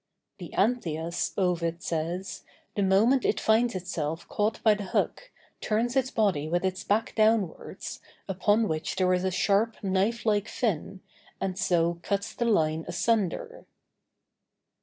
[0.39, 2.41] The anthias, Ovid says,
[2.75, 5.29] the moment it finds itself caught by the hook,
[5.61, 10.47] turns its body with its back downwards, upon which there is a sharp knife like
[10.47, 11.01] fin,
[11.39, 13.67] and so cuts the line asunder.